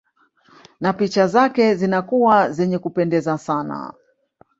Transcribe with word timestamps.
Na 0.79 0.93
picha 0.93 1.27
zake 1.27 1.75
zinakuwa 1.75 2.51
zenye 2.51 2.77
kupendeza 2.79 3.37
sana 3.37 3.93